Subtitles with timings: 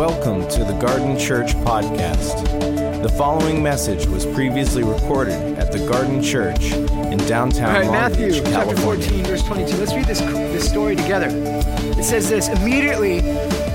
[0.00, 3.02] Welcome to the Garden Church Podcast.
[3.02, 7.92] The following message was previously recorded at the Garden Church in downtown All right, Long
[7.92, 9.06] Matthew Beach, chapter California.
[9.06, 9.76] 14, verse 22.
[9.76, 11.26] Let's read this, this story together.
[11.28, 13.20] It says this Immediately,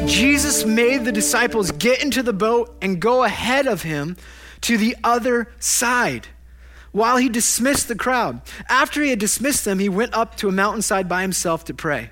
[0.07, 4.18] Jesus made the disciples get into the boat and go ahead of him
[4.61, 6.29] to the other side
[6.92, 8.42] while he dismissed the crowd.
[8.68, 12.10] After he had dismissed them, he went up to a mountainside by himself to pray.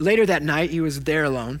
[0.00, 1.60] Later that night, he was there alone,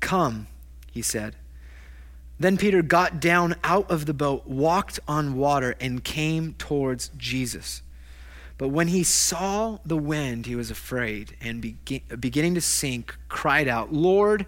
[0.00, 0.46] Come,
[0.92, 1.36] he said.
[2.38, 7.82] Then Peter got down out of the boat, walked on water, and came towards Jesus.
[8.58, 13.68] But when he saw the wind, he was afraid and begin, beginning to sink, cried
[13.68, 14.46] out, Lord,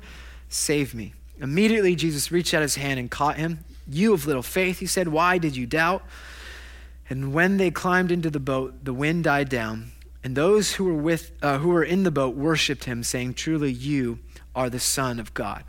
[0.49, 1.15] save me.
[1.41, 3.65] Immediately, Jesus reached out his hand and caught him.
[3.87, 6.03] You of little faith, he said, why did you doubt?
[7.11, 10.95] And when they climbed into the boat, the wind died down, and those who were
[10.95, 14.19] with uh, who were in the boat worshipped him, saying, "Truly, you
[14.59, 15.65] are the Son of God."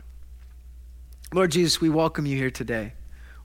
[1.32, 2.94] Lord Jesus, we welcome you here today.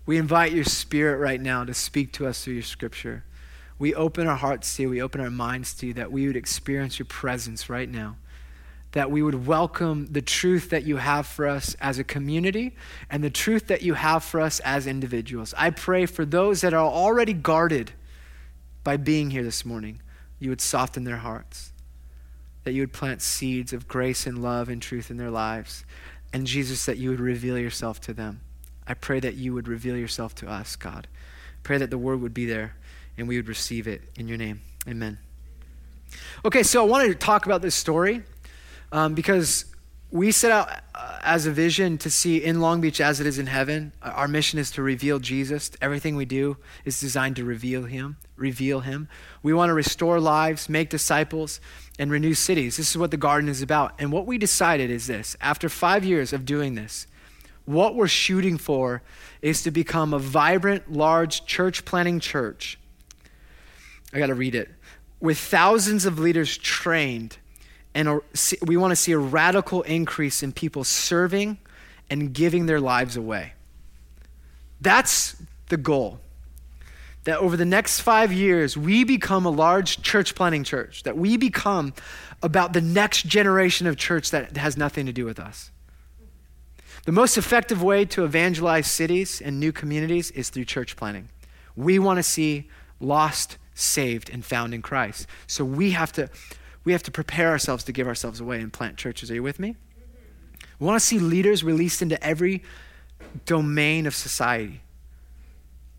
[0.08, 3.24] We invite your Spirit right now to speak to us through your Scripture.
[3.78, 4.90] We open our hearts to you.
[4.90, 8.18] We open our minds to you that we would experience your presence right now.
[8.94, 12.76] That we would welcome the truth that you have for us as a community
[13.12, 15.54] and the truth that you have for us as individuals.
[15.58, 17.92] I pray for those that are already guarded
[18.84, 20.02] by being here this morning,
[20.40, 21.72] you would soften their hearts,
[22.66, 25.86] that you would plant seeds of grace and love and truth in their lives,
[26.34, 28.42] and Jesus, that you would reveal yourself to them.
[28.86, 31.08] I pray that you would reveal yourself to us, God.
[31.64, 32.76] Pray that the word would be there
[33.18, 34.62] and we would receive it in your name.
[34.88, 35.18] Amen.
[36.44, 38.24] Okay, so I wanted to talk about this story
[38.92, 39.66] um, because
[40.16, 43.38] we set out uh, as a vision to see in Long Beach as it is
[43.38, 43.92] in heaven.
[44.02, 45.72] Uh, Our mission is to reveal Jesus.
[45.82, 46.56] Everything we do
[46.86, 49.10] is designed to reveal him, reveal him.
[49.44, 51.60] We want to restore lives, make disciples,
[52.00, 52.78] and renew cities.
[52.78, 53.94] This is what the garden is about.
[54.00, 57.08] And what we decided is this after five years of doing this,
[57.66, 59.02] what we're shooting for
[59.42, 62.80] is to become a vibrant, large church planting church.
[64.14, 64.70] I got to read it.
[65.20, 67.38] With thousands of leaders trained,
[67.96, 68.20] and a,
[68.62, 71.58] we want to see a radical increase in people serving
[72.10, 73.54] and giving their lives away.
[74.82, 75.38] That's
[75.70, 76.20] the goal.
[77.24, 81.38] That over the next five years, we become a large church planting church, that we
[81.38, 81.94] become
[82.44, 85.72] about the next generation of church that has nothing to do with us.
[87.06, 91.30] The most effective way to evangelize cities and new communities is through church planting.
[91.76, 92.70] We want to see
[93.00, 95.28] lost saved and found in Christ.
[95.48, 96.30] So we have to
[96.86, 99.30] we have to prepare ourselves to give ourselves away and plant churches.
[99.30, 99.76] Are you with me?
[100.80, 102.64] We want to see leaders released into every
[103.46, 104.82] domain of society.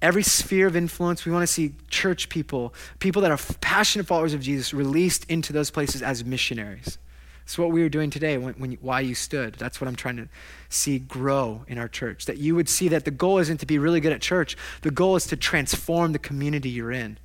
[0.00, 4.34] Every sphere of influence, we want to see church people, people that are passionate followers
[4.34, 6.98] of Jesus, released into those places as missionaries.
[7.40, 9.54] That's what we were doing today when, when, why you stood.
[9.54, 10.28] That's what I'm trying to
[10.68, 12.26] see grow in our church.
[12.26, 14.90] That you would see that the goal isn't to be really good at church, the
[14.90, 17.18] goal is to transform the community you're in,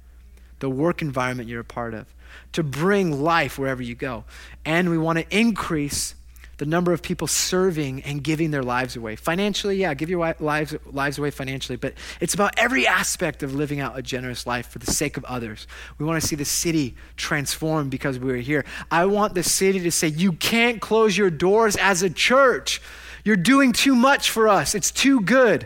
[0.60, 2.14] the work environment you're a part of,
[2.54, 4.24] to bring life wherever you go.
[4.66, 6.16] And we want to increase
[6.62, 9.16] the number of people serving and giving their lives away.
[9.16, 13.80] Financially, yeah, give your lives, lives away financially, but it's about every aspect of living
[13.80, 15.66] out a generous life for the sake of others.
[15.98, 18.64] We want to see the city transformed because we are here.
[18.92, 22.80] I want the city to say, you can't close your doors as a church.
[23.26, 24.76] You're doing too much for us.
[24.76, 25.66] It's too good.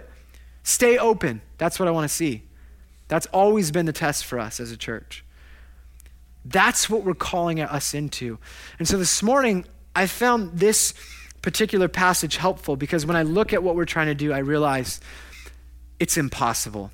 [0.64, 1.42] Stay open.
[1.58, 2.44] That's what I want to see.
[3.10, 5.25] That's always been the test for us as a church.
[6.46, 8.38] That's what we're calling us into.
[8.78, 9.66] And so this morning,
[9.96, 10.94] I found this
[11.42, 15.02] particular passage helpful because when I look at what we're trying to do, I realize
[16.00, 16.92] it's impossible.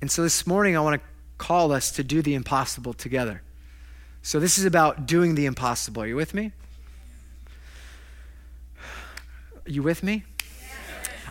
[0.00, 1.08] And so this morning, I want to
[1.38, 3.42] call us to do the impossible together.
[4.22, 6.02] So this is about doing the impossible.
[6.02, 6.52] Are you with me?
[9.66, 10.24] Are you with me?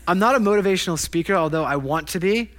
[0.08, 2.52] I'm not a motivational speaker, although I want to be.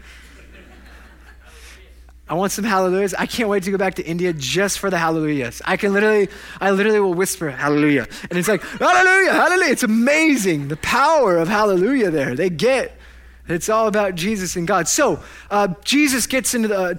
[2.30, 3.12] I want some hallelujahs.
[3.12, 5.60] I can't wait to go back to India just for the hallelujahs.
[5.64, 6.28] I can literally,
[6.60, 8.06] I literally will whisper hallelujah.
[8.30, 9.72] And it's like, hallelujah, hallelujah.
[9.72, 12.36] It's amazing the power of hallelujah there.
[12.36, 12.96] They get
[13.48, 14.86] It's all about Jesus and God.
[14.86, 16.94] So uh, Jesus gets into the, uh,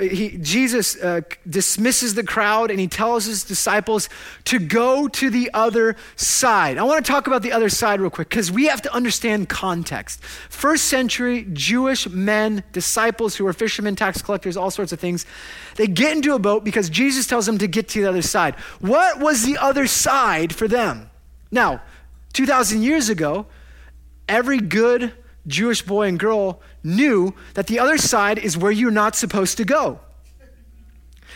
[0.00, 4.08] he, Jesus uh, dismisses the crowd and he tells his disciples
[4.44, 6.78] to go to the other side.
[6.78, 9.48] I want to talk about the other side real quick because we have to understand
[9.48, 10.22] context.
[10.22, 15.26] First century Jewish men, disciples who were fishermen, tax collectors, all sorts of things,
[15.76, 18.54] they get into a boat because Jesus tells them to get to the other side.
[18.80, 21.10] What was the other side for them?
[21.50, 21.82] Now,
[22.32, 23.46] 2,000 years ago,
[24.28, 25.12] every good
[25.50, 29.64] Jewish boy and girl knew that the other side is where you're not supposed to
[29.64, 30.00] go.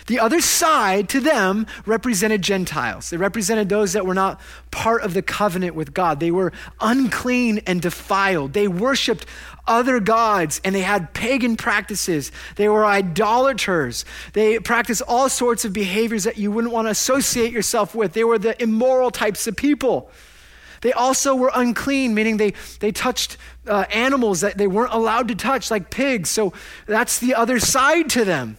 [0.06, 3.08] The other side to them represented Gentiles.
[3.08, 4.38] They represented those that were not
[4.70, 6.20] part of the covenant with God.
[6.20, 8.52] They were unclean and defiled.
[8.52, 9.24] They worshiped
[9.66, 12.32] other gods and they had pagan practices.
[12.56, 14.04] They were idolaters.
[14.34, 18.12] They practiced all sorts of behaviors that you wouldn't want to associate yourself with.
[18.12, 20.10] They were the immoral types of people.
[20.84, 25.34] They also were unclean, meaning they, they touched uh, animals that they weren't allowed to
[25.34, 26.28] touch, like pigs.
[26.28, 26.52] So
[26.84, 28.58] that's the other side to them.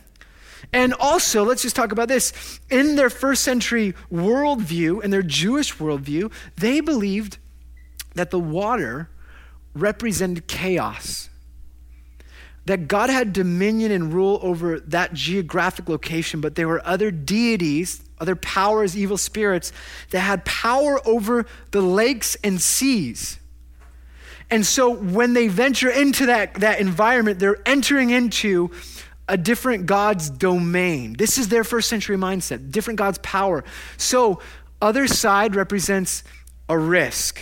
[0.74, 2.60] And also, let's just talk about this.
[2.72, 7.38] In their first century worldview, in their Jewish worldview, they believed
[8.16, 9.07] that the water
[9.75, 11.30] represented chaos.
[12.65, 18.01] That God had dominion and rule over that geographic location, but there were other deities
[18.19, 19.73] other powers, evil spirits
[20.12, 23.39] that had power over the lakes and seas.
[24.50, 28.71] And so when they venture into that, that environment, they're entering into
[29.27, 31.13] a different God's domain.
[31.13, 33.63] This is their first century mindset, different God's power.
[33.97, 34.39] So,
[34.81, 36.23] other side represents
[36.69, 37.41] a risk,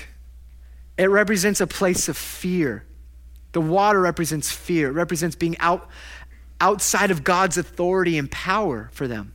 [0.97, 2.85] it represents a place of fear.
[3.53, 5.89] The water represents fear, it represents being out,
[6.59, 9.33] outside of God's authority and power for them.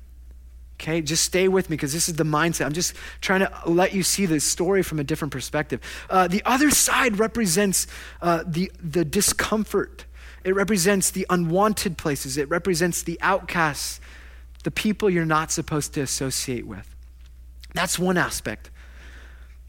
[0.81, 2.67] Okay, just stay with me because this is the mindset.
[2.67, 5.81] I'm just trying to let you see the story from a different perspective.
[6.09, 7.89] Uh, the other side represents
[8.23, 10.05] uh, the, the discomfort,
[10.45, 14.01] it represents the unwanted places, it represents the outcasts,
[14.63, 16.95] the people you're not supposed to associate with.
[17.75, 18.71] That's one aspect.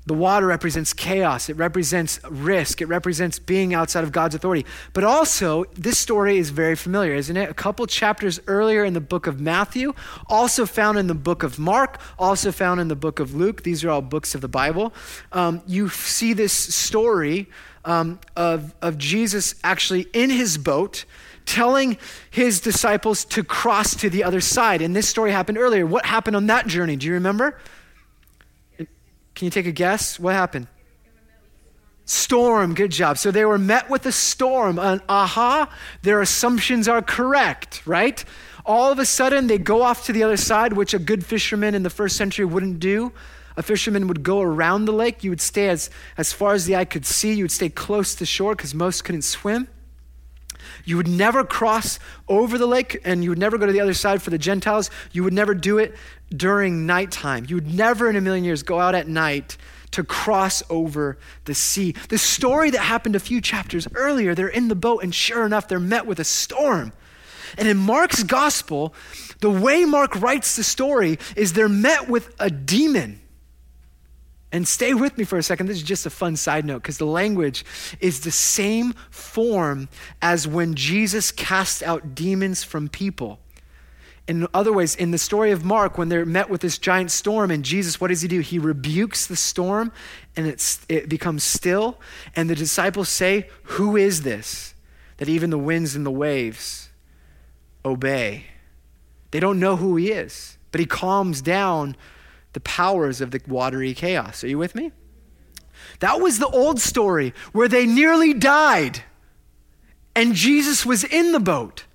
[0.05, 4.65] The water represents chaos, it represents risk, it represents being outside of God's authority.
[4.93, 7.49] But also, this story is very familiar, isn't it?
[7.49, 9.93] A couple chapters earlier in the book of Matthew,
[10.27, 13.61] also found in the book of Mark, also found in the book of Luke.
[13.63, 14.93] These are all books of the Bible.
[15.31, 17.47] Um, you see this story
[17.85, 21.05] um, of, of Jesus actually in his boat
[21.45, 21.97] telling
[22.29, 24.81] his disciples to cross to the other side.
[24.81, 25.85] And this story happened earlier.
[25.85, 26.95] What happened on that journey?
[26.95, 27.57] Do you remember?
[29.39, 30.19] Can you take a guess?
[30.19, 30.67] What happened?
[32.03, 33.17] Storm, good job.
[33.17, 34.77] So they were met with a storm.
[34.77, 38.21] An aha, their assumptions are correct, right?
[38.65, 41.73] All of a sudden, they go off to the other side, which a good fisherman
[41.73, 43.13] in the first century wouldn't do.
[43.55, 45.23] A fisherman would go around the lake.
[45.23, 47.31] You would stay as, as far as the eye could see.
[47.31, 49.69] You would stay close to shore because most couldn't swim.
[50.83, 51.97] You would never cross
[52.27, 54.89] over the lake and you would never go to the other side for the Gentiles.
[55.13, 55.95] You would never do it
[56.35, 57.45] during nighttime.
[57.47, 59.57] You would never in a million years go out at night
[59.91, 61.93] to cross over the sea.
[62.09, 65.67] The story that happened a few chapters earlier, they're in the boat, and sure enough,
[65.67, 66.93] they're met with a storm.
[67.57, 68.93] And in Mark's gospel,
[69.41, 73.21] the way Mark writes the story is they're met with a demon.
[74.51, 75.67] And stay with me for a second.
[75.67, 77.63] This is just a fun side note because the language
[77.99, 79.89] is the same form
[80.21, 83.39] as when Jesus cast out demons from people.
[84.29, 87.49] In other ways, in the story of Mark, when they're met with this giant storm,
[87.49, 88.41] and Jesus, what does he do?
[88.41, 89.91] He rebukes the storm
[90.35, 91.99] and it's, it becomes still.
[92.35, 94.75] And the disciples say, Who is this?
[95.17, 96.89] That even the winds and the waves
[97.83, 98.45] obey.
[99.31, 101.95] They don't know who he is, but he calms down
[102.53, 104.43] the powers of the watery chaos.
[104.43, 104.91] Are you with me?
[106.01, 109.03] That was the old story where they nearly died
[110.15, 111.85] and Jesus was in the boat.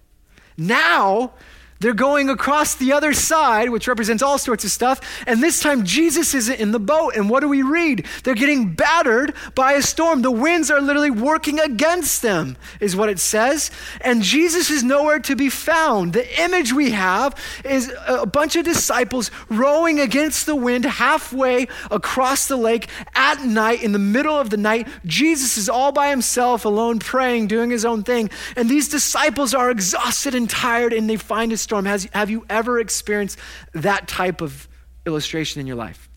[0.57, 1.35] Now,
[1.81, 5.01] they're going across the other side, which represents all sorts of stuff.
[5.27, 7.15] And this time, Jesus isn't in the boat.
[7.15, 8.07] And what do we read?
[8.23, 10.23] They're getting battered by a storm.
[10.23, 13.71] The winds are literally working against them, is what it says.
[14.01, 16.15] And Jesus is nowhere to be found.
[16.15, 22.49] The image we have is a bunch of disciples rowing against the wind halfway across
[22.49, 24.89] the lake at night, in the middle of the night.
[25.05, 28.31] Jesus is all by himself, alone, praying, doing his own thing.
[28.57, 31.85] And these disciples are exhausted and tired, and they find a storm.
[31.85, 33.39] Has, have you ever experienced
[33.73, 34.69] that type of
[35.07, 36.09] illustration in your life?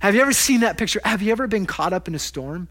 [0.00, 1.00] Have you ever seen that picture?
[1.04, 2.68] Have you ever been caught up in a storm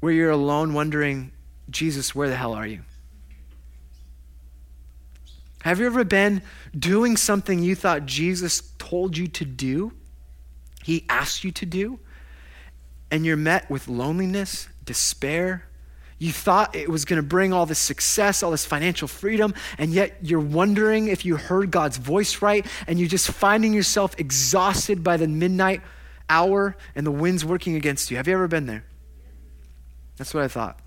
[0.00, 1.32] where you're alone wondering,
[1.70, 2.80] Jesus, where the hell are you?
[5.62, 6.42] Have you ever been
[6.76, 9.92] doing something you thought Jesus told you to do?
[10.82, 12.00] He asked you to do?
[13.10, 15.68] And you're met with loneliness, despair.
[16.22, 19.92] You thought it was going to bring all this success, all this financial freedom, and
[19.92, 25.02] yet you're wondering if you heard God's voice right, and you're just finding yourself exhausted
[25.02, 25.80] by the midnight
[26.30, 28.18] hour and the wind's working against you.
[28.18, 28.84] Have you ever been there?
[30.16, 30.78] That's what I thought.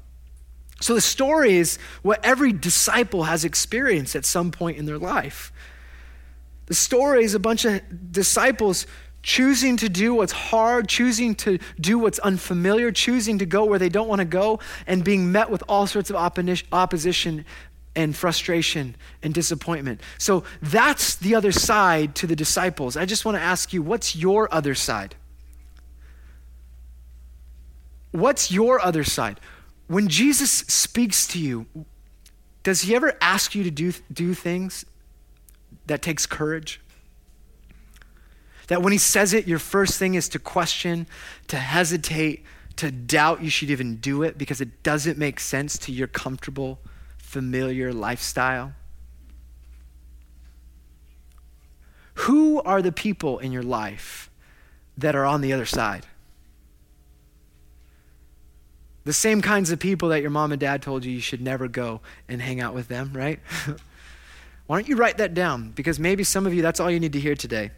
[0.79, 5.51] So the story is what every disciple has experienced at some point in their life.
[6.67, 8.87] The story is a bunch of disciples
[9.25, 13.89] choosing to do what's hard, choosing to do what's unfamiliar, choosing to go where they
[13.89, 17.43] don't want to go, and being met with all sorts of opposition
[17.95, 19.99] and frustration and disappointment.
[20.19, 22.95] So that's the other side to the disciples.
[22.95, 25.15] I just want to ask you, what's your other side?
[28.11, 29.39] What's your other side?
[29.87, 31.65] When Jesus speaks to you,
[32.61, 34.85] does he ever ask you to do, do things
[35.87, 36.79] that takes courage?
[38.67, 41.07] That when he says it, your first thing is to question,
[41.47, 42.43] to hesitate,
[42.77, 46.79] to doubt you should even do it because it doesn't make sense to your comfortable,
[47.17, 48.73] familiar lifestyle?
[52.15, 54.29] Who are the people in your life
[54.97, 56.05] that are on the other side?
[59.03, 61.67] The same kinds of people that your mom and dad told you you should never
[61.67, 63.39] go and hang out with them, right?
[64.67, 65.71] Why don't you write that down?
[65.71, 67.69] Because maybe some of you, that's all you need to hear today.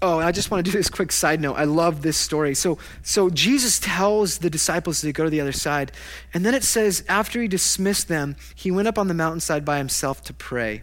[0.00, 1.54] Oh, I just want to do this quick side note.
[1.54, 2.54] I love this story.
[2.54, 5.90] So, so Jesus tells the disciples to go to the other side.
[6.32, 9.78] And then it says, after he dismissed them, he went up on the mountainside by
[9.78, 10.82] himself to pray.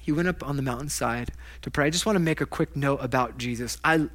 [0.00, 1.86] He went up on the mountainside to pray.
[1.86, 3.76] I just want to make a quick note about Jesus.
[3.82, 4.08] I,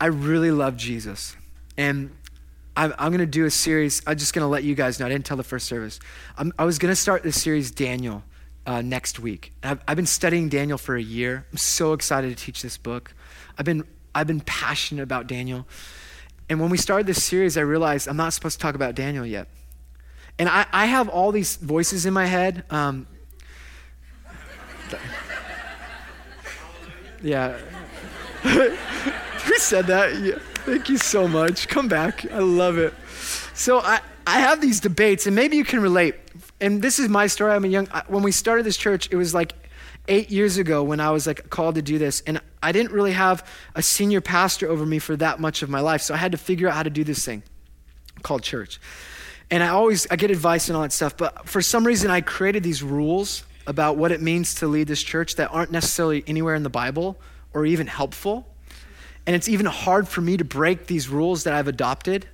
[0.00, 1.36] I really love Jesus.
[1.76, 2.10] And
[2.74, 4.02] I'm, I'm going to do a series.
[4.06, 5.06] I'm just going to let you guys know.
[5.06, 6.00] I didn't tell the first service.
[6.38, 8.24] I'm, i was going to start the series, Daniel,
[8.66, 9.52] uh, next week.
[9.62, 11.46] I've, I've been studying Daniel for a year.
[11.52, 13.14] I'm so excited to teach this book.
[13.58, 15.66] I've been, I've been passionate about Daniel.
[16.48, 19.24] And when we started this series, I realized I'm not supposed to talk about Daniel
[19.24, 19.48] yet.
[20.38, 22.64] And I, I have all these voices in my head.
[22.70, 23.06] Um,
[27.22, 27.58] yeah.
[28.42, 30.16] Who said that?
[30.16, 30.38] Yeah.
[30.64, 31.68] Thank you so much.
[31.68, 32.30] Come back.
[32.30, 32.94] I love it.
[33.54, 36.14] So I, I have these debates, and maybe you can relate.
[36.60, 37.52] And this is my story.
[37.52, 37.86] I'm a young.
[38.06, 39.54] When we started this church, it was like
[40.08, 43.12] eight years ago when I was like called to do this, and I didn't really
[43.12, 46.32] have a senior pastor over me for that much of my life, so I had
[46.32, 47.42] to figure out how to do this thing
[48.22, 48.80] called church.
[49.50, 52.20] And I always I get advice and all that stuff, but for some reason I
[52.20, 56.54] created these rules about what it means to lead this church that aren't necessarily anywhere
[56.54, 57.18] in the Bible
[57.52, 58.46] or even helpful.
[59.26, 62.26] And it's even hard for me to break these rules that I've adopted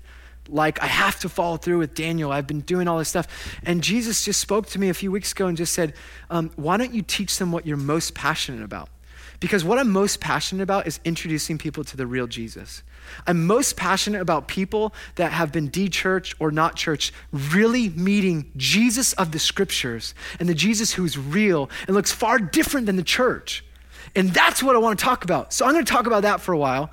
[0.49, 2.33] like I have to follow through with Daniel.
[2.33, 3.27] I've been doing all this stuff.
[3.65, 5.95] And Jesus just spoke to me a few weeks ago and just said,
[6.31, 8.89] um, Why don't you teach them what you're most passionate about?
[9.41, 12.83] Because what I'm most passionate about is introducing people to the real Jesus.
[13.27, 18.51] I'm most passionate about people that have been de church or not church really meeting
[18.57, 23.03] Jesus of the scriptures and the Jesus who's real and looks far different than the
[23.03, 23.65] church.
[24.17, 25.53] And that's what I want to talk about.
[25.53, 26.91] So I'm going to talk about that for a while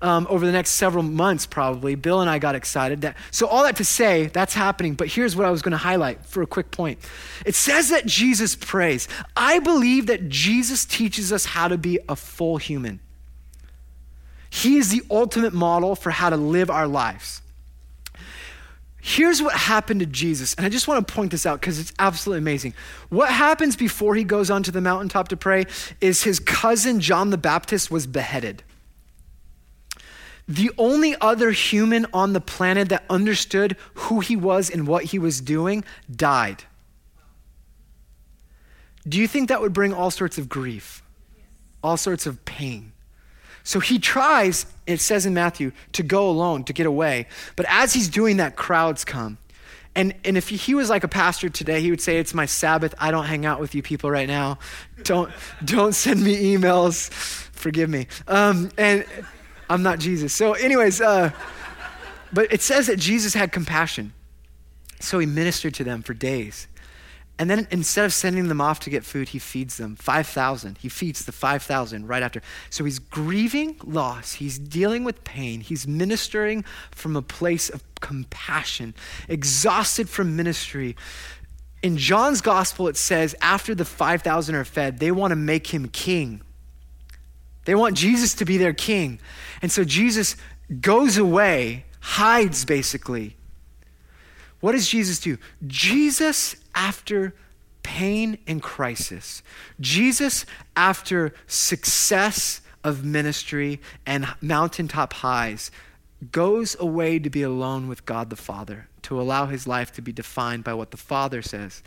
[0.00, 1.94] um, over the next several months, probably.
[1.94, 3.00] Bill and I got excited.
[3.02, 4.94] That, so, all that to say, that's happening.
[4.94, 6.98] But here's what I was going to highlight for a quick point
[7.44, 9.08] it says that Jesus prays.
[9.36, 13.00] I believe that Jesus teaches us how to be a full human.
[14.50, 17.42] He is the ultimate model for how to live our lives.
[19.00, 21.92] Here's what happened to Jesus, and I just want to point this out because it's
[21.98, 22.74] absolutely amazing.
[23.10, 25.66] What happens before he goes onto the mountaintop to pray
[26.00, 28.64] is his cousin John the Baptist was beheaded
[30.48, 35.18] the only other human on the planet that understood who he was and what he
[35.18, 36.64] was doing died.
[39.06, 41.02] Do you think that would bring all sorts of grief,
[41.82, 42.92] all sorts of pain?
[43.62, 47.26] So he tries, it says in Matthew, to go alone, to get away.
[47.54, 49.36] But as he's doing that, crowds come.
[49.94, 52.94] And, and if he was like a pastor today, he would say, It's my Sabbath.
[52.98, 54.58] I don't hang out with you people right now.
[55.02, 55.30] Don't,
[55.64, 57.10] don't send me emails.
[57.10, 58.06] Forgive me.
[58.26, 59.04] Um, and
[59.70, 60.32] I'm not Jesus.
[60.32, 61.30] So, anyways, uh,
[62.32, 64.12] but it says that Jesus had compassion.
[65.00, 66.66] So he ministered to them for days.
[67.40, 70.78] And then instead of sending them off to get food, he feeds them 5,000.
[70.78, 72.42] He feeds the 5,000 right after.
[72.68, 74.34] So he's grieving loss.
[74.34, 75.60] He's dealing with pain.
[75.60, 78.92] He's ministering from a place of compassion,
[79.28, 80.96] exhausted from ministry.
[81.80, 85.86] In John's gospel, it says after the 5,000 are fed, they want to make him
[85.88, 86.42] king.
[87.68, 89.20] They want Jesus to be their king.
[89.60, 90.36] And so Jesus
[90.80, 93.36] goes away, hides basically.
[94.60, 95.36] What does Jesus do?
[95.66, 97.34] Jesus, after
[97.82, 99.42] pain and crisis,
[99.80, 100.46] Jesus,
[100.76, 105.70] after success of ministry and mountaintop highs,
[106.32, 110.10] goes away to be alone with God the Father to allow his life to be
[110.10, 111.82] defined by what the Father says,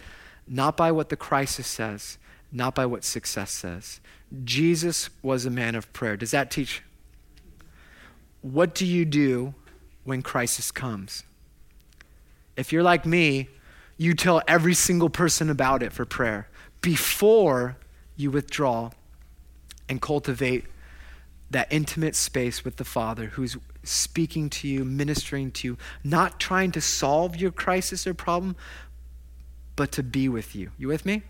[0.47, 2.19] not by what the crisis says,
[2.51, 3.99] not by what success says.
[4.43, 6.15] Jesus was a man of prayer.
[6.15, 6.83] Does that teach?
[8.41, 9.53] What do you do
[10.03, 11.23] when crisis comes?
[12.55, 13.49] If you're like me,
[13.97, 16.47] you tell every single person about it for prayer
[16.81, 17.77] before
[18.15, 18.91] you withdraw
[19.87, 20.65] and cultivate
[21.51, 26.71] that intimate space with the Father who's speaking to you, ministering to you, not trying
[26.71, 28.55] to solve your crisis or problem,
[29.75, 30.71] but to be with you.
[30.77, 31.23] You with me?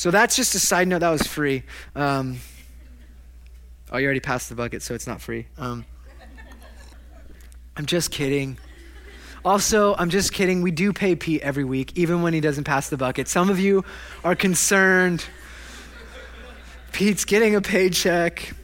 [0.00, 1.00] So that's just a side note.
[1.00, 1.62] That was free.
[1.94, 2.38] Um,
[3.92, 5.46] oh, you already passed the bucket, so it's not free.
[5.58, 5.84] Um,
[7.76, 8.56] I'm just kidding.
[9.44, 10.62] Also, I'm just kidding.
[10.62, 13.28] We do pay Pete every week, even when he doesn't pass the bucket.
[13.28, 13.84] Some of you
[14.24, 15.22] are concerned.
[16.92, 18.54] Pete's getting a paycheck.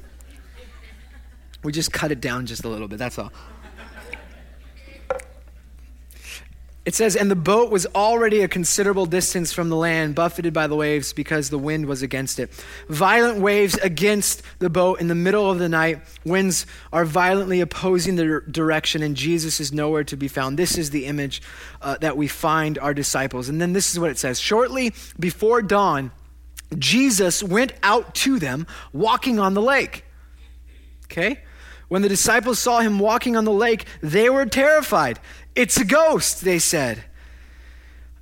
[1.63, 3.31] We just cut it down just a little bit, that's all.
[6.87, 10.69] It says, And the boat was already a considerable distance from the land, buffeted by
[10.69, 12.55] the waves because the wind was against it.
[12.89, 15.99] Violent waves against the boat in the middle of the night.
[16.25, 20.61] Winds are violently opposing the direction, and Jesus is nowhere to be found.
[20.61, 21.43] This is the image
[21.83, 23.49] uh, that we find our disciples.
[23.49, 26.13] And then this is what it says Shortly before dawn,
[26.79, 30.05] Jesus went out to them walking on the lake.
[31.07, 31.41] Okay?
[31.89, 35.19] When the disciples saw him walking on the lake, they were terrified.
[35.57, 37.05] It's a ghost, they said.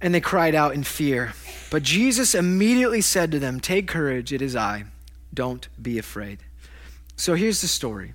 [0.01, 1.35] And they cried out in fear.
[1.71, 4.85] But Jesus immediately said to them, Take courage, it is I.
[5.35, 6.39] Don't be afraid.
[7.17, 8.15] So here's the story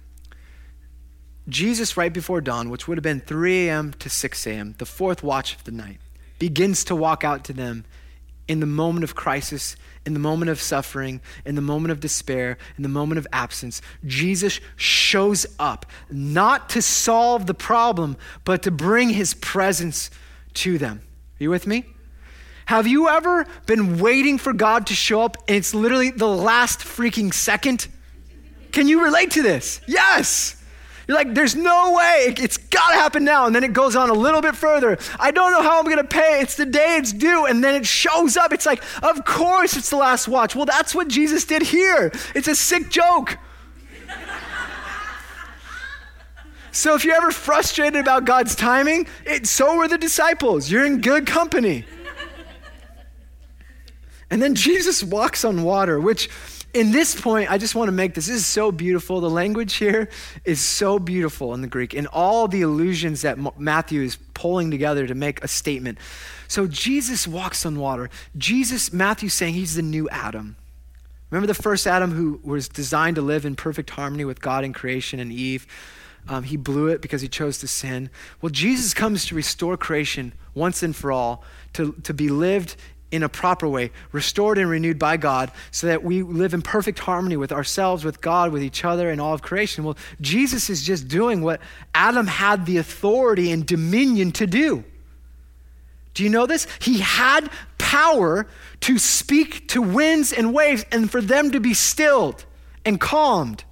[1.49, 3.93] Jesus, right before dawn, which would have been 3 a.m.
[3.99, 5.99] to 6 a.m., the fourth watch of the night,
[6.38, 7.85] begins to walk out to them
[8.47, 9.75] in the moment of crisis,
[10.06, 13.82] in the moment of suffering, in the moment of despair, in the moment of absence,
[14.06, 20.10] Jesus shows up not to solve the problem, but to bring his presence
[20.56, 21.01] to them.
[21.39, 21.86] Are you with me?
[22.65, 26.79] Have you ever been waiting for God to show up and it's literally the last
[26.79, 27.88] freaking second?
[28.72, 29.82] Can you relate to this?
[29.88, 30.58] Yes.
[31.09, 32.35] You're like, there's no way.
[32.37, 33.48] It's got to happen now.
[33.48, 35.00] And then it goes on a little bit further.
[35.19, 36.39] I don't know how I'm going to pay.
[36.39, 37.48] It's the day it's due.
[37.48, 38.53] And then it shows up.
[38.53, 40.55] It's like, of course it's the last watch.
[40.55, 42.11] Well, that's what Jesus did here.
[42.35, 43.39] It's a sick joke.
[46.72, 50.69] so if you're ever frustrated about God's timing, it, so were the disciples.
[50.69, 51.85] You're in good company.
[54.29, 56.29] And then Jesus walks on water, which
[56.74, 58.27] in this point, I just want to make this.
[58.27, 59.22] This is so beautiful.
[59.22, 60.10] The language here
[60.46, 65.08] is so beautiful in the Greek, and all the allusions that Matthew is pulling together
[65.08, 65.98] to make a statement.
[66.48, 68.10] So Jesus walks on water.
[68.38, 70.55] Jesus, Matthew's saying he's the new Adam.
[71.29, 74.74] Remember the first Adam who was designed to live in perfect harmony with God in
[74.74, 75.68] creation and Eve?
[76.27, 78.10] Um, he blew it because he chose to sin.
[78.42, 82.75] Well, Jesus comes to restore creation once and for all, to, to be lived
[83.11, 87.00] in a proper way, restored and renewed by God, so that we live in perfect
[87.00, 89.83] harmony with ourselves, with God, with each other, and all of creation.
[89.83, 91.59] Well, Jesus is just doing what
[91.95, 94.83] Adam had the authority and dominion to do.
[96.13, 96.67] Do you know this?
[96.79, 98.45] He had power
[98.81, 102.45] to speak to winds and waves and for them to be stilled
[102.85, 103.63] and calmed.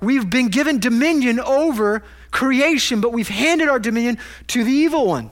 [0.00, 2.02] We've been given dominion over
[2.32, 5.30] creation, but we've handed our dominion to the evil one.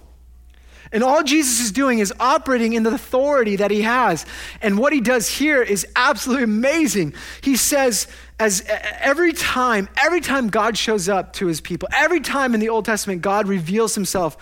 [0.92, 4.26] And all Jesus is doing is operating in the authority that he has.
[4.60, 7.14] And what he does here is absolutely amazing.
[7.42, 8.08] He says,
[8.40, 8.64] as
[8.98, 12.86] every time, every time God shows up to his people, every time in the Old
[12.86, 14.36] Testament, God reveals himself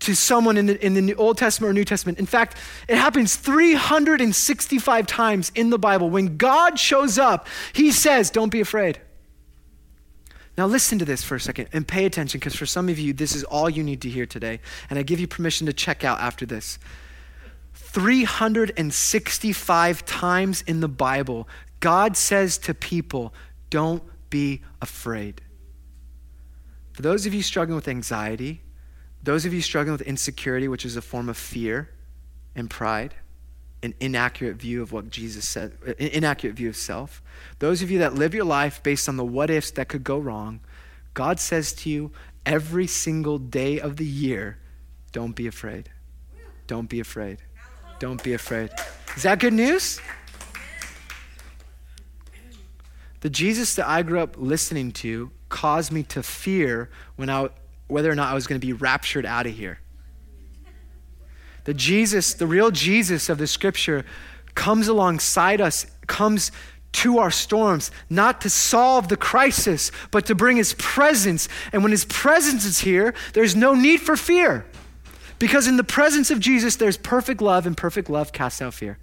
[0.00, 2.18] to someone in the, in the Old Testament or New Testament.
[2.18, 2.56] In fact,
[2.86, 6.10] it happens 365 times in the Bible.
[6.10, 9.00] When God shows up, he says, Don't be afraid.
[10.58, 13.12] Now, listen to this for a second and pay attention because for some of you,
[13.12, 14.58] this is all you need to hear today.
[14.90, 16.80] And I give you permission to check out after this.
[17.74, 23.32] 365 times in the Bible, God says to people,
[23.70, 25.42] Don't be afraid.
[26.90, 28.62] For those of you struggling with anxiety,
[29.22, 31.88] those of you struggling with insecurity, which is a form of fear
[32.56, 33.14] and pride,
[33.82, 37.22] an inaccurate view of what Jesus said, an inaccurate view of self.
[37.58, 40.18] Those of you that live your life based on the what ifs that could go
[40.18, 40.60] wrong,
[41.14, 42.10] God says to you
[42.44, 44.58] every single day of the year,
[45.12, 45.90] don't be afraid.
[46.66, 47.38] Don't be afraid.
[47.98, 48.70] Don't be afraid.
[49.16, 50.00] Is that good news?
[53.20, 57.48] The Jesus that I grew up listening to caused me to fear when I,
[57.88, 59.80] whether or not I was going to be raptured out of here.
[61.68, 64.06] The Jesus, the real Jesus of the scripture,
[64.54, 66.50] comes alongside us, comes
[66.92, 71.46] to our storms, not to solve the crisis, but to bring his presence.
[71.70, 74.64] And when his presence is here, there's no need for fear.
[75.38, 78.96] Because in the presence of Jesus, there's perfect love, and perfect love casts out fear.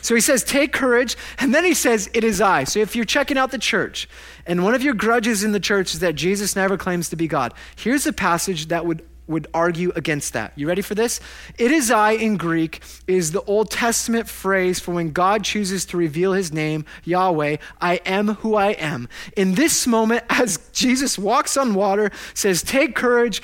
[0.00, 1.16] So he says, Take courage.
[1.40, 2.62] And then he says, It is I.
[2.62, 4.08] So if you're checking out the church,
[4.46, 7.26] and one of your grudges in the church is that Jesus never claims to be
[7.26, 10.52] God, here's a passage that would would argue against that.
[10.56, 11.20] You ready for this?
[11.58, 15.96] It is I in Greek is the Old Testament phrase for when God chooses to
[15.96, 19.08] reveal his name, Yahweh, I am who I am.
[19.36, 23.42] In this moment, as Jesus walks on water, says, Take courage,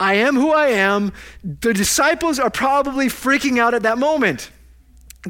[0.00, 1.12] I am who I am,
[1.42, 4.50] the disciples are probably freaking out at that moment.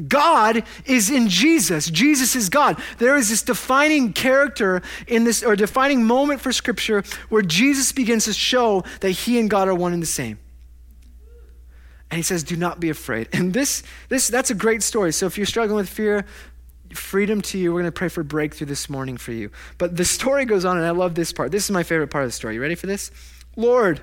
[0.07, 1.89] God is in Jesus.
[1.89, 2.81] Jesus is God.
[2.99, 8.25] There is this defining character in this, or defining moment for Scripture where Jesus begins
[8.25, 10.37] to show that he and God are one and the same.
[12.11, 13.29] And he says, Do not be afraid.
[13.33, 15.11] And this, this that's a great story.
[15.11, 16.25] So if you're struggling with fear,
[16.93, 17.71] freedom to you.
[17.71, 19.51] We're going to pray for breakthrough this morning for you.
[19.77, 21.51] But the story goes on, and I love this part.
[21.51, 22.55] This is my favorite part of the story.
[22.55, 23.11] You ready for this?
[23.55, 24.01] Lord,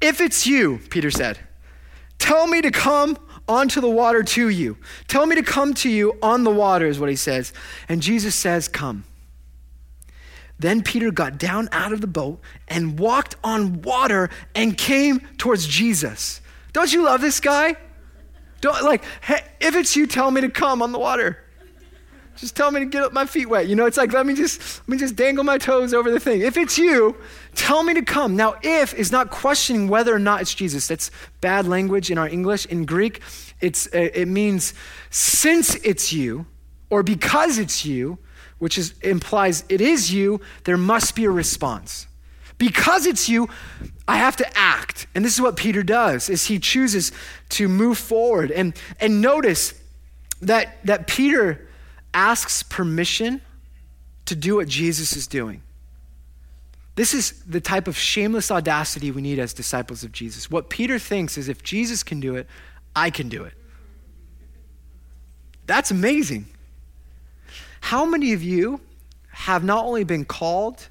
[0.00, 1.38] if it's you, Peter said,
[2.18, 4.76] tell me to come onto the water to you.
[5.08, 7.52] Tell me to come to you on the water, is what he says.
[7.88, 9.04] And Jesus says, Come.
[10.58, 15.66] Then Peter got down out of the boat and walked on water and came towards
[15.66, 16.40] Jesus.
[16.72, 17.76] Don't you love this guy?
[18.60, 21.44] Don't like, hey, if it's you, tell me to come on the water.
[22.38, 23.66] Just tell me to get up my feet wet.
[23.66, 26.20] You know, it's like let me just let me just dangle my toes over the
[26.20, 26.40] thing.
[26.40, 27.16] If it's you,
[27.56, 28.36] tell me to come.
[28.36, 30.86] Now, if is not questioning whether or not it's Jesus.
[30.86, 32.66] That's bad language in our English.
[32.66, 33.22] In Greek,
[33.60, 34.72] it's uh, it means
[35.10, 36.46] since it's you
[36.90, 38.18] or because it's you,
[38.58, 42.06] which is implies it is you, there must be a response.
[42.56, 43.48] Because it's you,
[44.06, 45.06] I have to act.
[45.14, 47.10] And this is what Peter does is he chooses
[47.50, 48.52] to move forward.
[48.52, 49.74] And and notice
[50.40, 51.67] that that Peter
[52.14, 53.40] asks permission
[54.26, 55.62] to do what Jesus is doing.
[56.94, 60.50] This is the type of shameless audacity we need as disciples of Jesus.
[60.50, 62.46] What Peter thinks is if Jesus can do it,
[62.96, 63.54] I can do it.
[65.66, 66.46] That's amazing.
[67.80, 68.80] How many of you
[69.30, 70.88] have not only been called,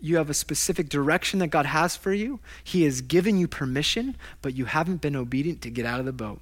[0.00, 4.16] you have a specific direction that God has for you, He has given you permission,
[4.42, 6.40] but you haven't been obedient to get out of the boat?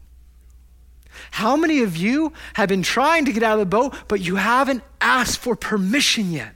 [1.30, 4.36] How many of you have been trying to get out of the boat, but you
[4.36, 6.54] haven't asked for permission yet?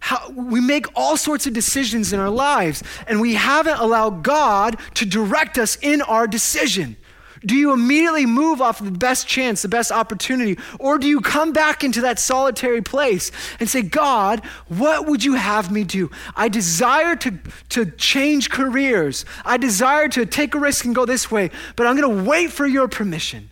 [0.00, 4.78] How, we make all sorts of decisions in our lives, and we haven't allowed God
[4.94, 6.96] to direct us in our decision.
[7.44, 11.52] Do you immediately move off the best chance, the best opportunity, or do you come
[11.52, 16.10] back into that solitary place and say, God, what would you have me do?
[16.36, 17.38] I desire to,
[17.70, 19.24] to change careers.
[19.44, 22.52] I desire to take a risk and go this way, but I'm going to wait
[22.52, 23.50] for your permission.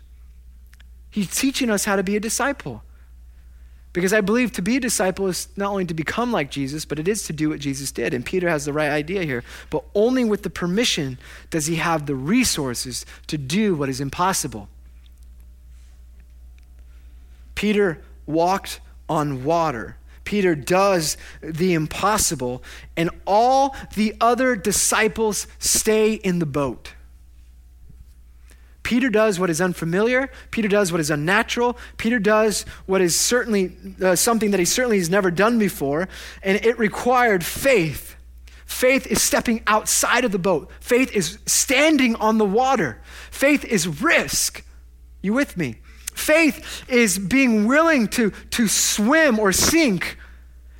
[1.10, 2.82] He's teaching us how to be a disciple.
[3.98, 7.00] Because I believe to be a disciple is not only to become like Jesus, but
[7.00, 8.14] it is to do what Jesus did.
[8.14, 9.42] And Peter has the right idea here.
[9.70, 11.18] But only with the permission
[11.50, 14.68] does he have the resources to do what is impossible.
[17.56, 19.96] Peter walked on water.
[20.22, 22.62] Peter does the impossible,
[22.96, 26.92] and all the other disciples stay in the boat.
[28.88, 30.30] Peter does what is unfamiliar.
[30.50, 31.76] Peter does what is unnatural.
[31.98, 36.08] Peter does what is certainly uh, something that he certainly has never done before.
[36.42, 38.16] And it required faith.
[38.64, 42.98] Faith is stepping outside of the boat, faith is standing on the water,
[43.30, 44.64] faith is risk.
[45.20, 45.80] You with me?
[46.14, 50.16] Faith is being willing to, to swim or sink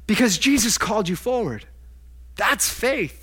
[0.07, 1.66] because Jesus called you forward.
[2.37, 3.17] That's faith.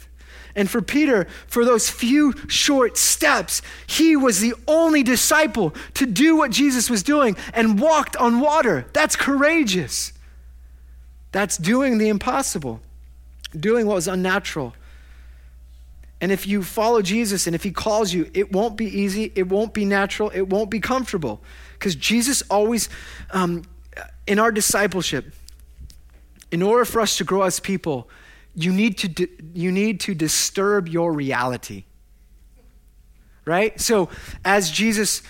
[0.56, 6.38] And for Peter, for those few short steps, he was the only disciple to do
[6.38, 8.86] what Jesus was doing and walked on water.
[8.94, 10.14] That's courageous.
[11.34, 12.80] That's doing the impossible,
[13.58, 14.74] doing what was unnatural.
[16.22, 19.50] And if you follow Jesus and if he calls you, it won't be easy, it
[19.50, 21.42] won't be natural, it won't be comfortable.
[21.74, 22.88] Because Jesus always,
[23.32, 23.64] um,
[24.26, 25.34] in our discipleship,
[26.52, 28.08] in order for us to grow as people,
[28.56, 31.84] you need to, di- you need to disturb your reality.
[33.46, 33.80] Right?
[33.80, 34.10] So,
[34.44, 35.22] as Jesus,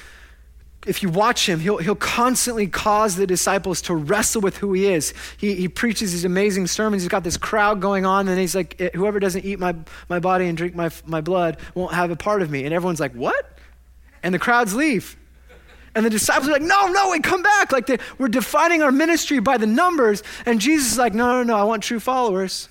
[0.85, 4.85] if you watch him, he'll, he'll constantly cause the disciples to wrestle with who he
[4.85, 5.13] is.
[5.37, 7.03] He, he preaches these amazing sermons.
[7.03, 9.75] He's got this crowd going on, and he's like, eh, Whoever doesn't eat my,
[10.07, 12.63] my body and drink my, my blood won't have a part of me.
[12.63, 13.57] And everyone's like, What?
[14.23, 15.17] And the crowds leave.
[15.93, 17.71] And the disciples are like, no, no, wait, come back.
[17.71, 20.23] Like we're defining our ministry by the numbers.
[20.45, 22.67] And Jesus is like, no, no, no, I want true followers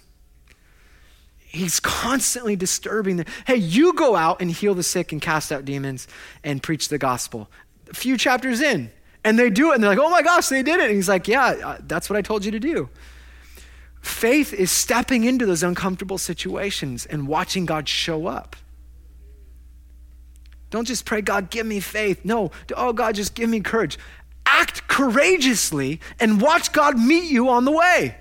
[1.55, 3.27] he's constantly disturbing them.
[3.47, 6.09] Hey, you go out and heal the sick and cast out demons
[6.43, 7.51] and preach the gospel.
[7.91, 8.91] A few chapters in,
[9.23, 10.87] and they do it, and they're like, oh my gosh, they did it.
[10.87, 12.89] And he's like, yeah, uh, that's what I told you to do.
[14.01, 18.57] Faith is stepping into those uncomfortable situations and watching God show up.
[20.71, 22.25] Don't just pray, God, give me faith.
[22.25, 23.97] No, oh, God, just give me courage.
[24.45, 28.17] Act courageously and watch God meet you on the way.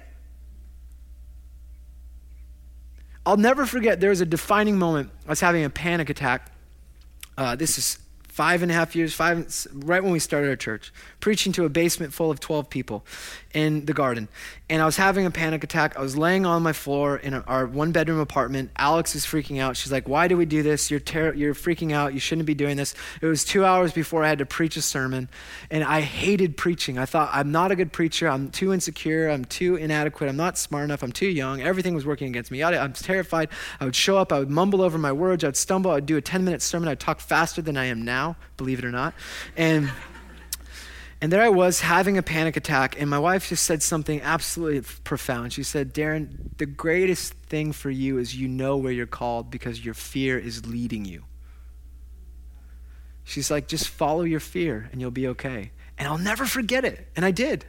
[3.26, 5.10] I'll never forget, there was a defining moment.
[5.26, 6.52] I was having a panic attack.
[7.38, 7.98] Uh, this is
[8.34, 11.70] five and a half years, five, right when we started our church, preaching to a
[11.70, 13.06] basement full of 12 people
[13.54, 14.28] in the garden.
[14.70, 15.96] And I was having a panic attack.
[15.96, 18.72] I was laying on my floor in our one bedroom apartment.
[18.76, 19.78] Alex is freaking out.
[19.78, 20.90] She's like, Why do we do this?
[20.90, 22.16] You're, ter- you're freaking out.
[22.16, 22.96] You shouldn't be doing this.
[23.22, 25.30] It was two hours before I had to preach a sermon.
[25.70, 26.98] And I hated preaching.
[26.98, 28.28] I thought, I'm not a good preacher.
[28.28, 29.30] I'm too insecure.
[29.30, 30.28] I'm too inadequate.
[30.28, 31.04] I'm not smart enough.
[31.04, 31.62] I'm too young.
[31.62, 32.64] Everything was working against me.
[32.64, 33.50] I was terrified.
[33.80, 34.34] I would show up.
[34.34, 35.44] I would mumble over my words.
[35.44, 35.92] I'd stumble.
[35.92, 36.90] I'd do a 10 minute sermon.
[36.90, 38.23] I'd talk faster than I am now,
[38.58, 39.14] believe it or not.
[39.56, 39.92] And.
[41.22, 44.82] And there I was having a panic attack, and my wife just said something absolutely
[45.06, 45.54] profound.
[45.54, 49.86] She said, Darren, the greatest thing for you is you know where you're called because
[49.86, 51.24] your fear is leading you.
[53.24, 55.72] She's like, just follow your fear and you'll be okay.
[55.98, 57.08] And I'll never forget it.
[57.16, 57.66] And I did.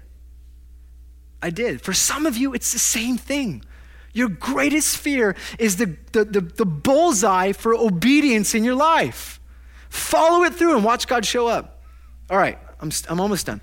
[1.41, 1.81] I did.
[1.81, 3.65] For some of you, it's the same thing.
[4.13, 9.41] Your greatest fear is the, the, the, the bullseye for obedience in your life.
[9.95, 11.81] Follow it through and watch God show up.
[12.29, 13.61] All right, I'm, I'm almost done.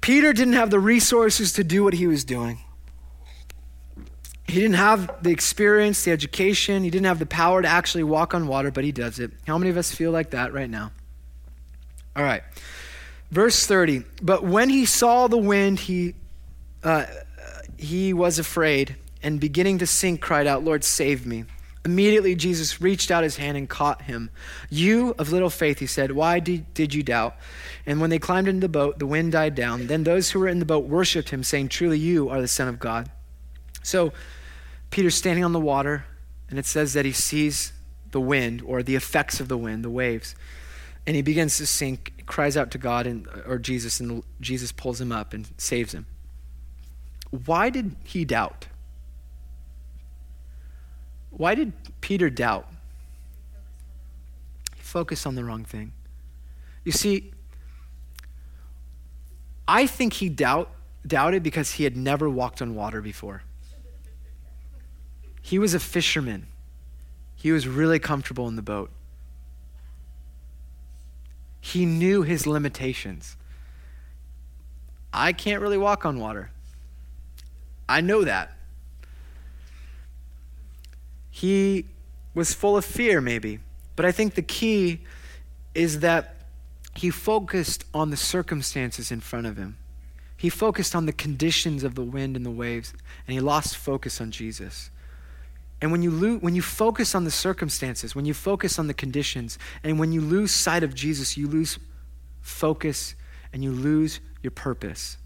[0.00, 2.58] Peter didn't have the resources to do what he was doing.
[4.46, 8.32] He didn't have the experience, the education, he didn't have the power to actually walk
[8.32, 9.30] on water, but he does it.
[9.46, 10.90] How many of us feel like that right now?
[12.16, 12.42] All right.
[13.30, 14.04] Verse 30.
[14.22, 16.14] But when he saw the wind, he,
[16.82, 17.04] uh,
[17.76, 21.44] he was afraid and beginning to sink, cried out, Lord, save me.
[21.84, 24.30] Immediately, Jesus reached out his hand and caught him.
[24.70, 27.36] You of little faith, he said, why did, you doubt?
[27.84, 29.86] And when they climbed into the boat, the wind died down.
[29.86, 32.68] Then those who were in the boat worshiped him, saying, Truly, you are the Son
[32.68, 33.10] of God.
[33.82, 34.14] So
[34.90, 36.06] Peter's standing on the water,
[36.48, 37.74] and it says that he sees
[38.12, 40.34] the wind or the effects of the wind, the waves.
[41.06, 45.02] And he begins to sink, cries out to God and, or Jesus, and Jesus pulls
[45.02, 46.06] him up and saves him.
[47.30, 48.68] Why did he doubt?
[51.36, 52.68] Why did Peter doubt?
[54.76, 55.92] He focused on the wrong thing.
[56.84, 57.32] You see,
[59.66, 60.70] I think he doubt,
[61.06, 63.42] doubted because he had never walked on water before.
[65.42, 66.46] He was a fisherman.
[67.34, 68.90] He was really comfortable in the boat.
[71.60, 73.36] He knew his limitations.
[75.12, 76.50] I can't really walk on water.
[77.88, 78.53] I know that.
[81.44, 81.84] He
[82.32, 83.58] was full of fear, maybe.
[83.96, 85.02] But I think the key
[85.74, 86.36] is that
[86.94, 89.76] he focused on the circumstances in front of him.
[90.38, 92.94] He focused on the conditions of the wind and the waves,
[93.26, 94.88] and he lost focus on Jesus.
[95.82, 98.94] And when you, lo- when you focus on the circumstances, when you focus on the
[98.94, 101.78] conditions, and when you lose sight of Jesus, you lose
[102.40, 103.16] focus
[103.52, 105.18] and you lose your purpose.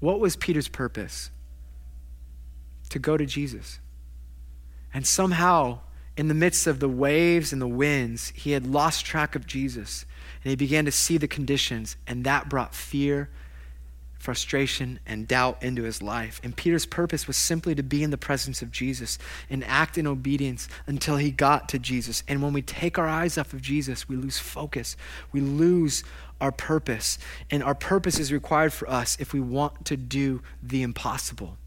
[0.00, 1.30] What was Peter's purpose?
[2.90, 3.80] To go to Jesus.
[4.94, 5.80] And somehow,
[6.16, 10.06] in the midst of the waves and the winds, he had lost track of Jesus.
[10.42, 13.28] And he began to see the conditions, and that brought fear,
[14.18, 16.40] frustration, and doubt into his life.
[16.44, 19.18] And Peter's purpose was simply to be in the presence of Jesus
[19.50, 22.22] and act in obedience until he got to Jesus.
[22.28, 24.96] And when we take our eyes off of Jesus, we lose focus,
[25.32, 26.04] we lose
[26.40, 27.18] our purpose.
[27.50, 31.58] And our purpose is required for us if we want to do the impossible.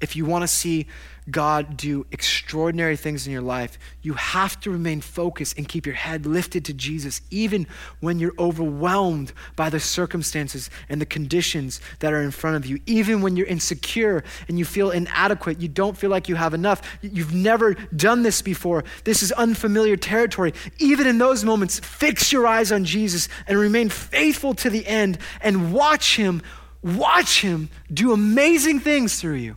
[0.00, 0.86] If you want to see
[1.28, 5.94] God do extraordinary things in your life, you have to remain focused and keep your
[5.94, 7.66] head lifted to Jesus, even
[8.00, 12.78] when you're overwhelmed by the circumstances and the conditions that are in front of you.
[12.86, 16.98] Even when you're insecure and you feel inadequate, you don't feel like you have enough,
[17.00, 20.52] you've never done this before, this is unfamiliar territory.
[20.78, 25.18] Even in those moments, fix your eyes on Jesus and remain faithful to the end
[25.40, 26.42] and watch Him,
[26.82, 29.56] watch Him do amazing things through you.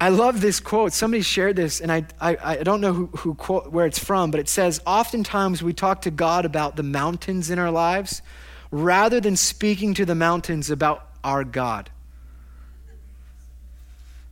[0.00, 0.92] I love this quote.
[0.92, 4.30] Somebody shared this, and I, I, I don't know who, who quote, where it's from,
[4.30, 8.22] but it says, Oftentimes we talk to God about the mountains in our lives
[8.70, 11.90] rather than speaking to the mountains about our God.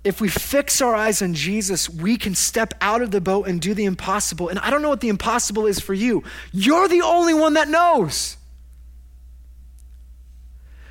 [0.05, 3.61] If we fix our eyes on Jesus, we can step out of the boat and
[3.61, 4.48] do the impossible.
[4.48, 6.22] And I don't know what the impossible is for you.
[6.52, 8.37] You're the only one that knows.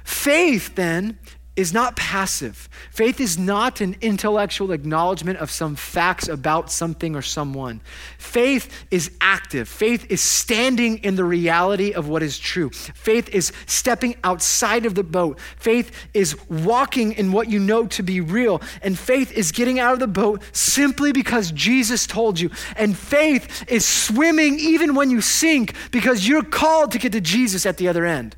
[0.04, 1.18] Faith, then,
[1.56, 2.68] is not passive.
[2.92, 7.82] Faith is not an intellectual acknowledgement of some facts about something or someone.
[8.18, 9.70] Faith is active.
[9.70, 12.70] Faith is standing in the reality of what is true.
[12.72, 15.40] Faith is stepping outside of the boat.
[15.58, 18.62] Faith is walking in what you know to be real.
[18.82, 22.50] And faith is getting out of the boat simply because Jesus told you.
[22.76, 27.66] And faith is swimming even when you sink because you're called to get to Jesus
[27.66, 28.36] at the other end.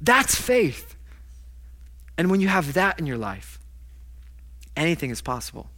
[0.00, 0.91] That's faith.
[2.16, 3.58] And when you have that in your life,
[4.76, 5.70] anything is possible.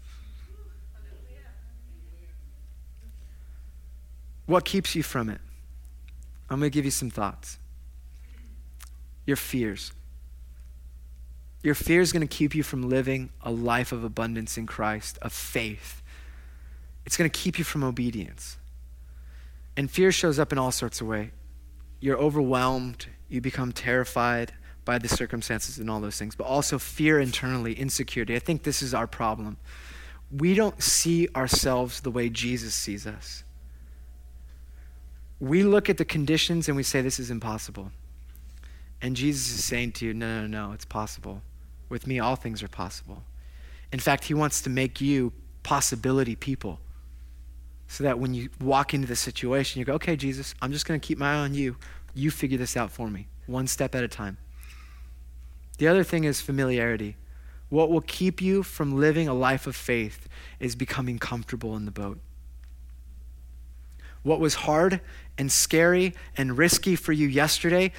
[4.46, 5.40] What keeps you from it?
[6.50, 7.58] I'm going to give you some thoughts.
[9.26, 9.92] Your fears.
[11.62, 15.18] Your fear is going to keep you from living a life of abundance in Christ,
[15.22, 16.02] of faith.
[17.06, 18.58] It's going to keep you from obedience.
[19.76, 21.30] And fear shows up in all sorts of ways.
[22.00, 24.52] You're overwhelmed, you become terrified,
[24.84, 28.34] by the circumstances and all those things, but also fear internally, insecurity.
[28.36, 29.56] I think this is our problem.
[30.30, 33.44] We don't see ourselves the way Jesus sees us.
[35.40, 37.90] We look at the conditions and we say, This is impossible.
[39.02, 41.42] And Jesus is saying to you, No, no, no, it's possible.
[41.88, 43.22] With me, all things are possible.
[43.92, 46.80] In fact, He wants to make you possibility people
[47.86, 50.98] so that when you walk into the situation, you go, Okay, Jesus, I'm just going
[50.98, 51.76] to keep my eye on you.
[52.14, 54.38] You figure this out for me, one step at a time.
[55.78, 57.16] The other thing is familiarity.
[57.68, 60.28] What will keep you from living a life of faith
[60.60, 62.18] is becoming comfortable in the boat.
[64.22, 65.00] What was hard
[65.36, 67.92] and scary and risky for you yesterday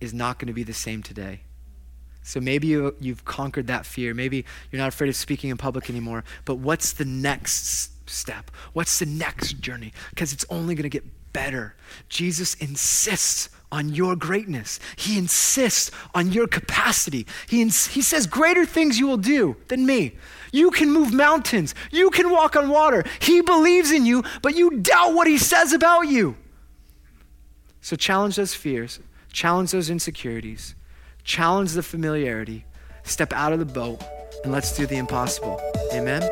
[0.00, 1.40] is not going to be the same today.
[2.22, 4.12] So maybe you, you've conquered that fear.
[4.12, 6.24] Maybe you're not afraid of speaking in public anymore.
[6.44, 8.50] But what's the next step?
[8.74, 9.92] What's the next journey?
[10.10, 11.74] Because it's only going to get better.
[12.08, 14.80] Jesus insists on your greatness.
[14.96, 17.26] He insists on your capacity.
[17.48, 20.16] He, ins- he says, Greater things you will do than me.
[20.52, 21.74] You can move mountains.
[21.90, 23.04] You can walk on water.
[23.20, 26.36] He believes in you, but you doubt what he says about you.
[27.80, 29.00] So challenge those fears,
[29.32, 30.74] challenge those insecurities,
[31.24, 32.64] challenge the familiarity,
[33.02, 34.02] step out of the boat,
[34.42, 35.60] and let's do the impossible.
[35.92, 36.22] Amen.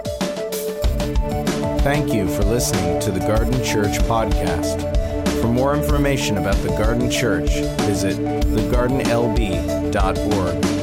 [1.80, 4.95] Thank you for listening to the Garden Church podcast.
[5.40, 7.50] For more information about the Garden Church,
[7.86, 10.75] visit thegardenlb.org.